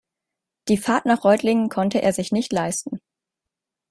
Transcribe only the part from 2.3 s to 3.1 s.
nicht leisten